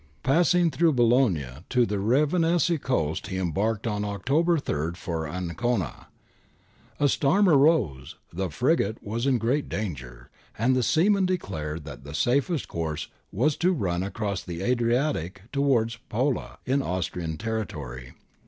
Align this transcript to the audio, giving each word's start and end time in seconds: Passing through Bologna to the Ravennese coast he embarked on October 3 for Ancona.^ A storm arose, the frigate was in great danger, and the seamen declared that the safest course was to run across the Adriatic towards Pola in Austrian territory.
Passing 0.23 0.71
through 0.71 0.93
Bologna 0.93 1.45
to 1.69 1.85
the 1.85 1.99
Ravennese 1.99 2.79
coast 2.81 3.27
he 3.27 3.37
embarked 3.37 3.85
on 3.85 4.03
October 4.03 4.57
3 4.57 4.93
for 4.95 5.27
Ancona.^ 5.29 6.07
A 6.99 7.07
storm 7.07 7.47
arose, 7.47 8.15
the 8.33 8.49
frigate 8.49 8.97
was 9.03 9.27
in 9.27 9.37
great 9.37 9.69
danger, 9.69 10.31
and 10.57 10.75
the 10.75 10.81
seamen 10.81 11.27
declared 11.27 11.83
that 11.85 12.03
the 12.03 12.15
safest 12.15 12.67
course 12.67 13.09
was 13.31 13.55
to 13.57 13.73
run 13.73 14.01
across 14.01 14.41
the 14.41 14.63
Adriatic 14.63 15.43
towards 15.51 15.97
Pola 16.09 16.57
in 16.65 16.81
Austrian 16.81 17.37
territory. 17.37 18.13